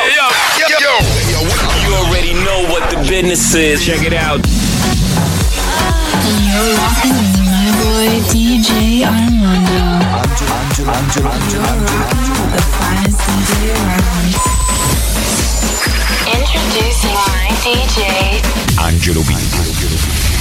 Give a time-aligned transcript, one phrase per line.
[0.00, 0.26] yo,
[0.58, 0.94] yo, yo.
[1.84, 3.84] You already know what the business is.
[3.84, 4.40] Check it out.
[6.48, 10.00] You're rocking with my boy DJ Armando.
[12.52, 14.32] The finest DJ around.
[16.30, 18.00] Introducing my DJ.
[18.80, 19.30] Angelo B.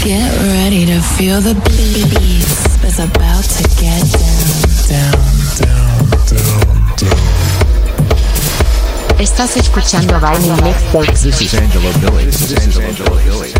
[0.03, 2.61] Get ready to feel the beats.
[2.83, 4.47] It's about to get down,
[4.89, 5.19] down,
[5.59, 7.40] down, down, down.
[9.21, 11.21] Estás escuchando Vinyl Mixtapes.
[11.21, 12.25] This is Angelo Billy.
[12.25, 13.53] This is Angelo Billy.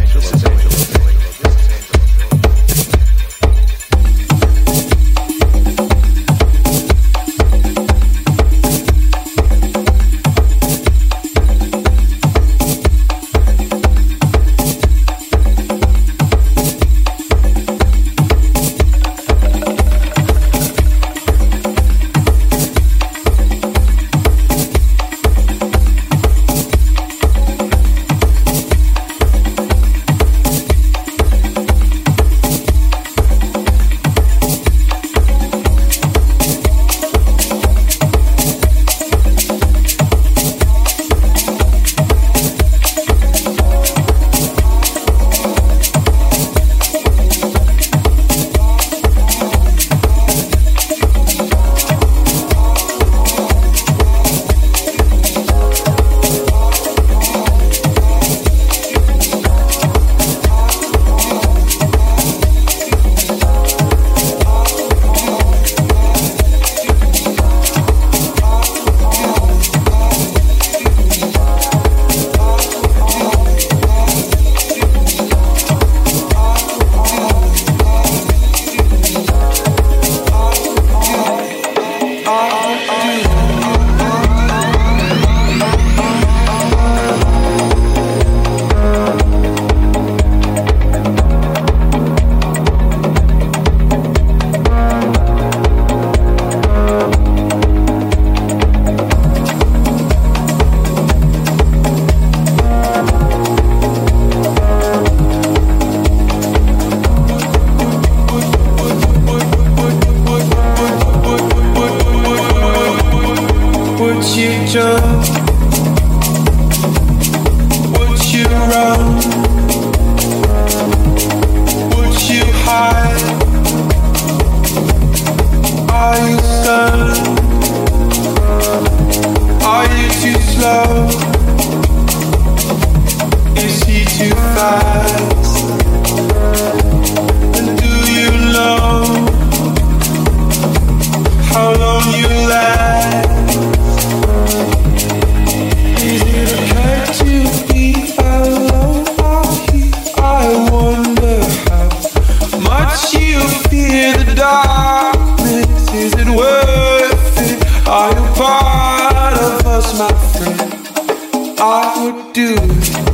[161.63, 163.10] I would do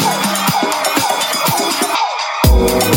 [2.84, 2.95] you.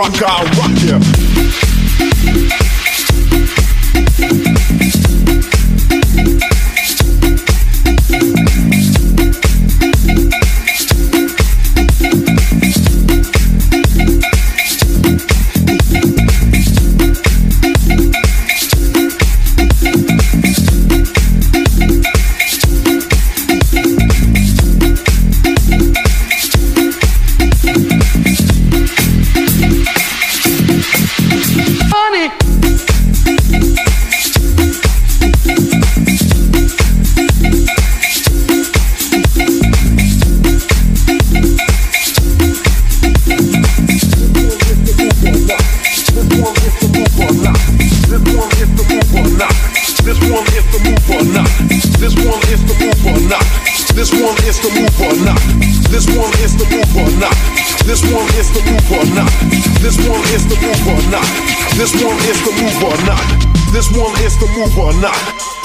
[0.00, 0.59] rock out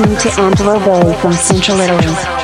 [0.00, 2.39] Listening to Angelo Billy from Central Italy.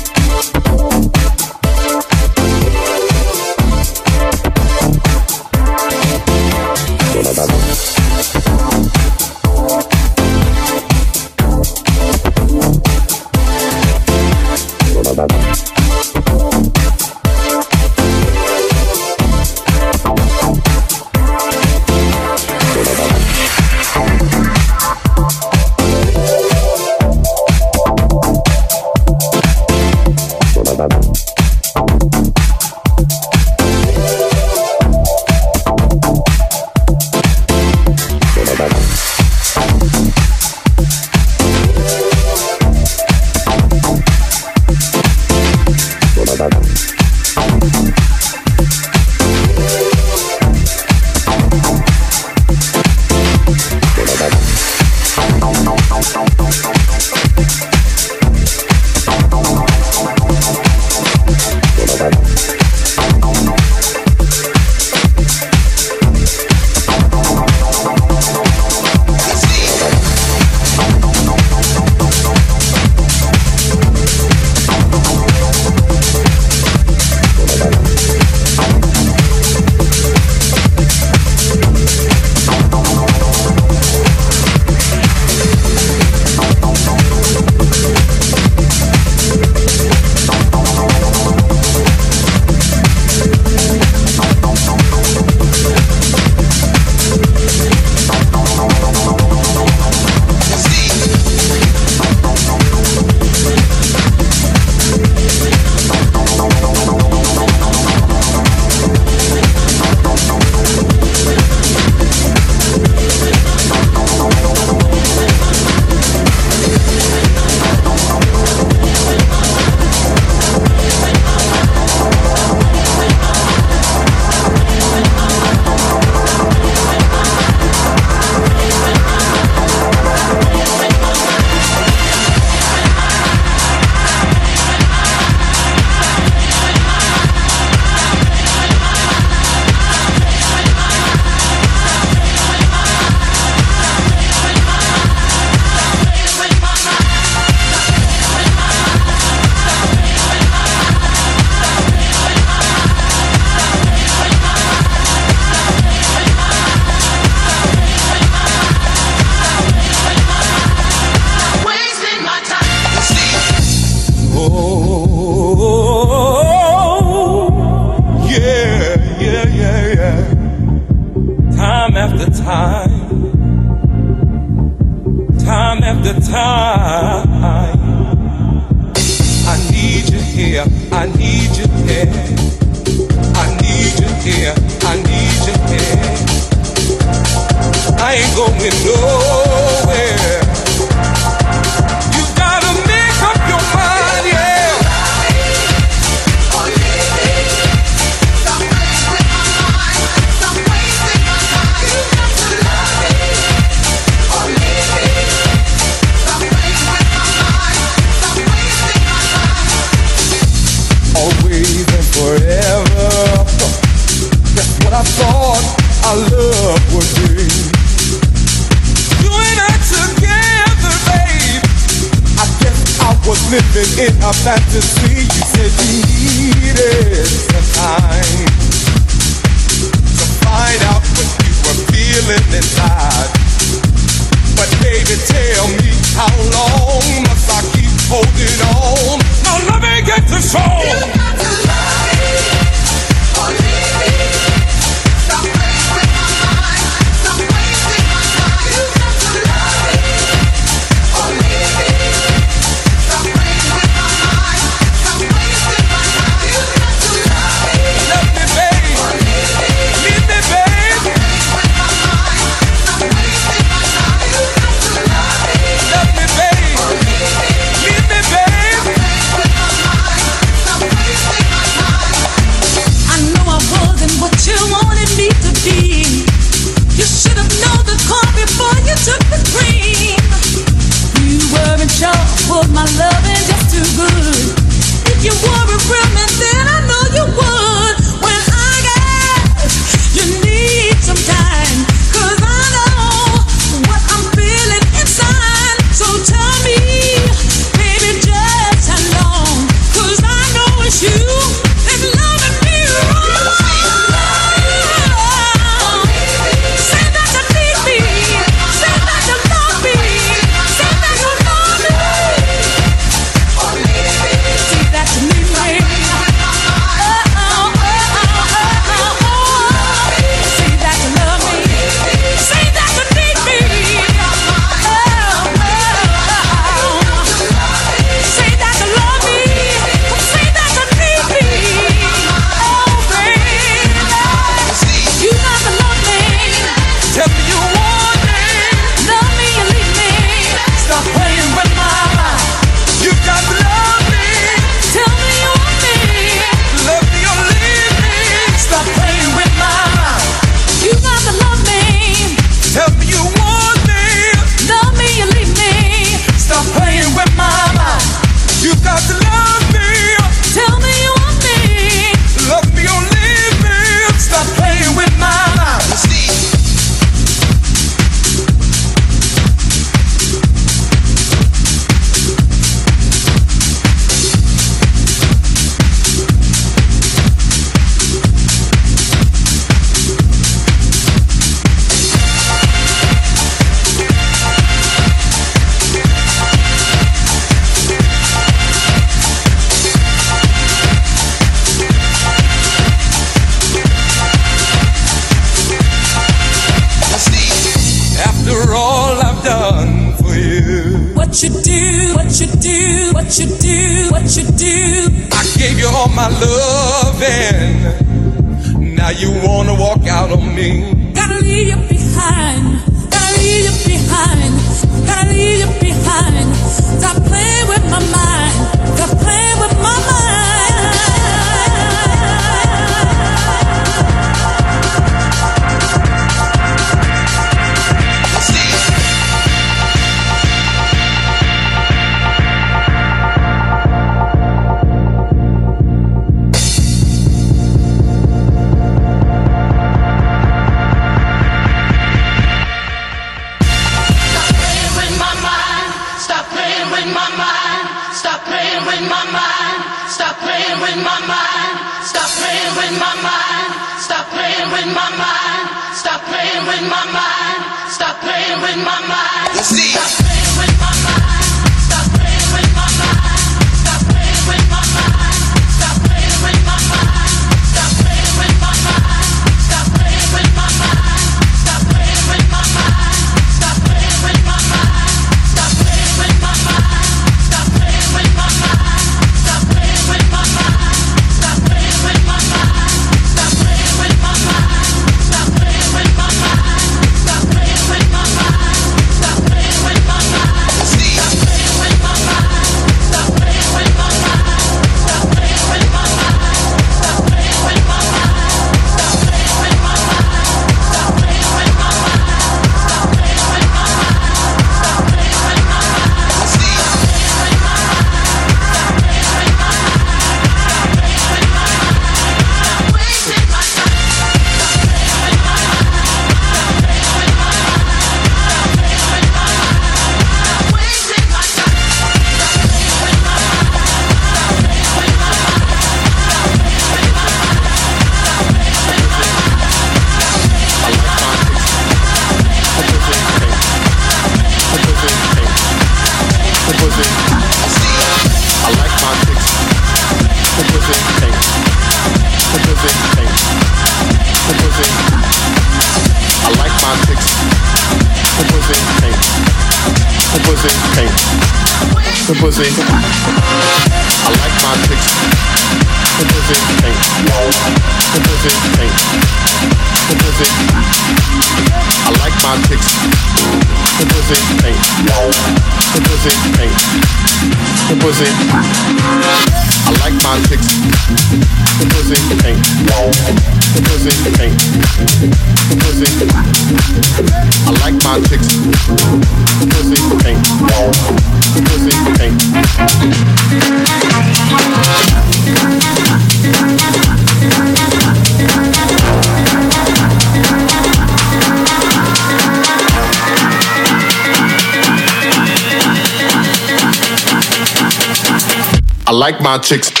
[599.41, 600.00] My chicks.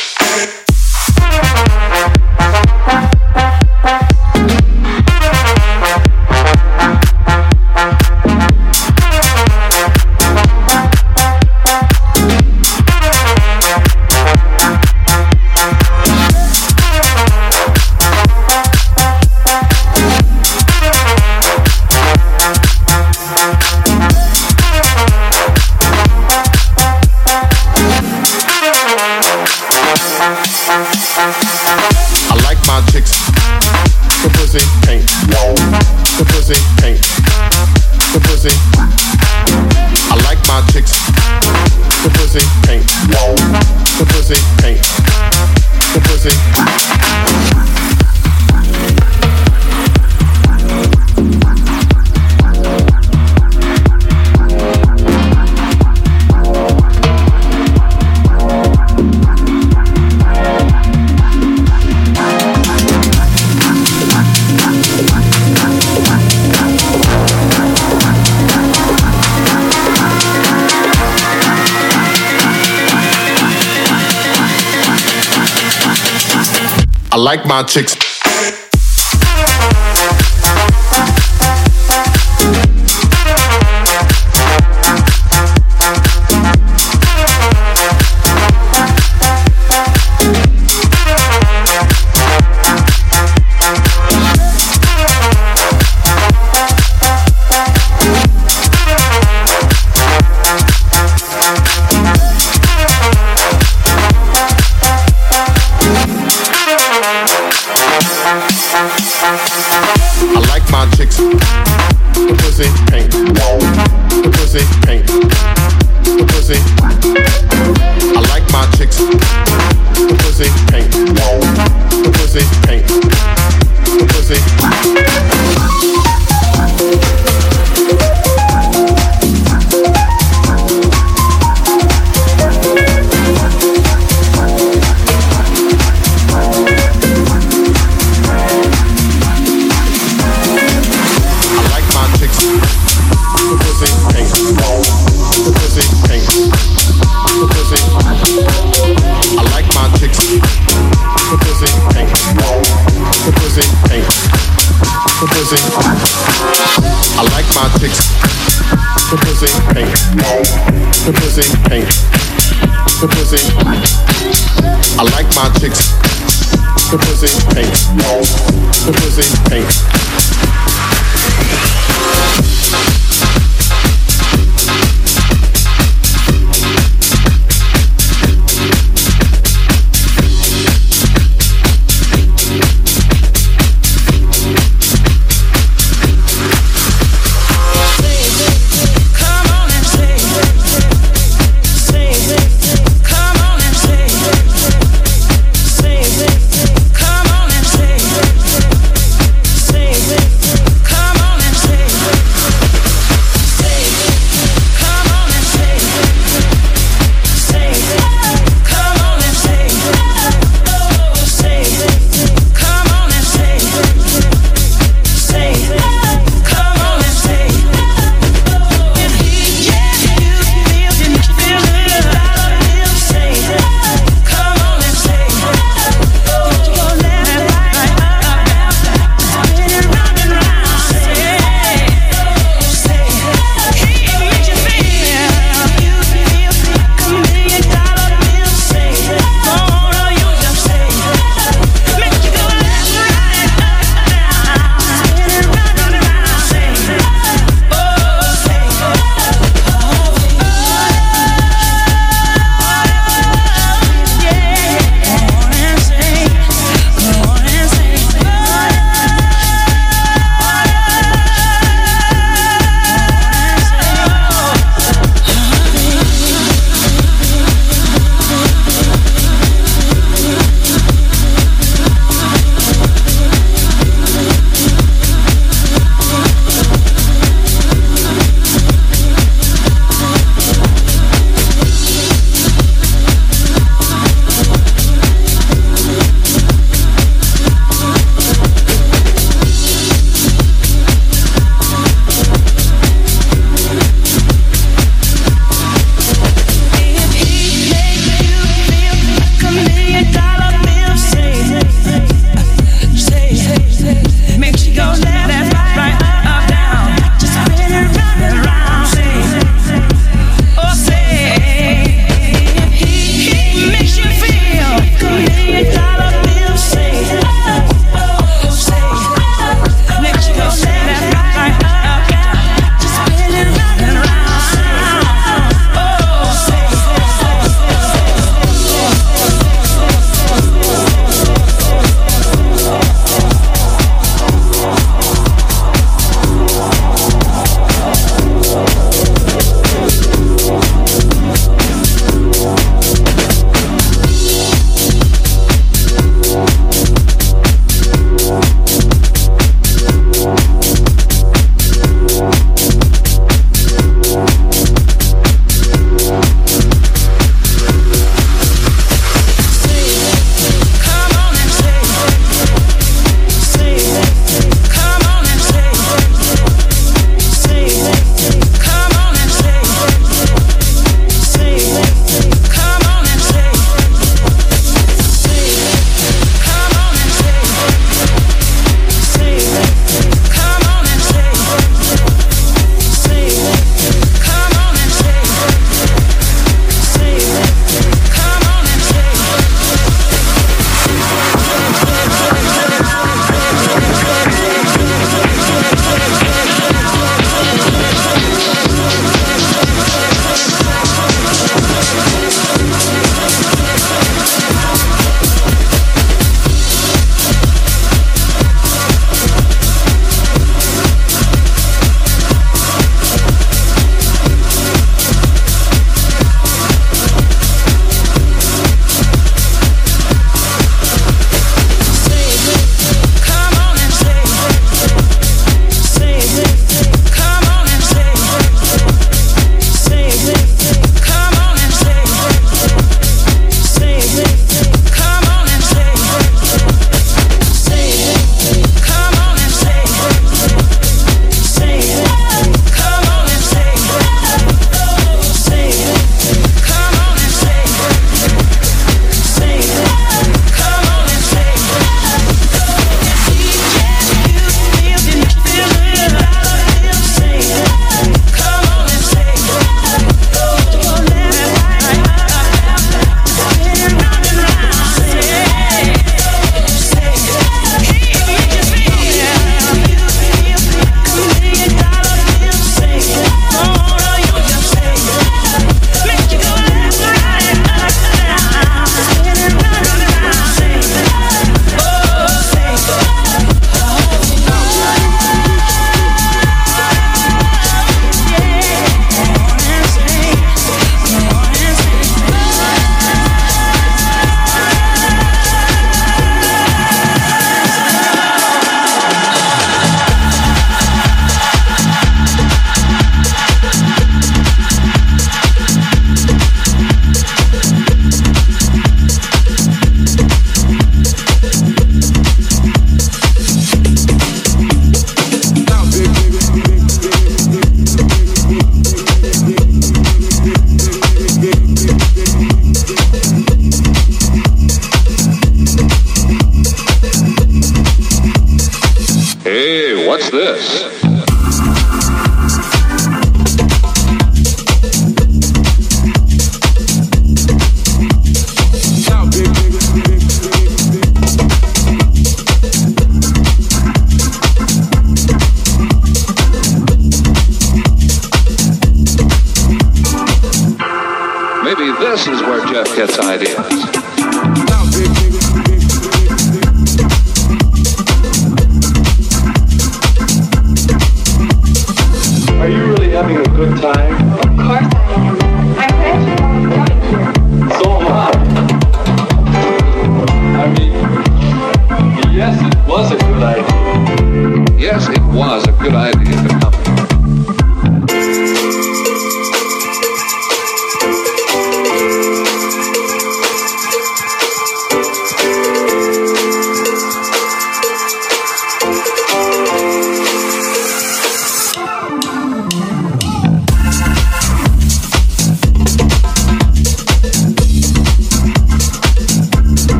[77.21, 78.10] Like my chicks.